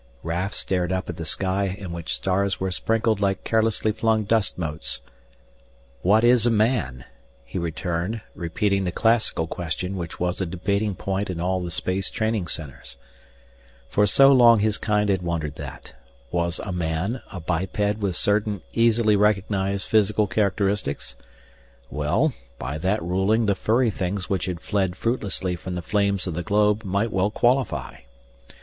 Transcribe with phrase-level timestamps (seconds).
[0.23, 4.57] Raf stared up at the sky in which stars were sprinkled like carelessly flung dust
[4.57, 4.99] motes.
[6.01, 7.05] "What is a 'man'?"
[7.45, 12.09] he returned, repeating the classical question which was a debating point in all the space
[12.09, 12.97] training centers.
[13.89, 15.93] For so long his kind had wondered that.
[16.31, 21.15] Was a "man" a biped with certain easily recognized physical characteristics?
[21.91, 26.33] Well, by that ruling the furry things which had fled fruitlessly from the flames of
[26.33, 27.97] the globe might well qualify.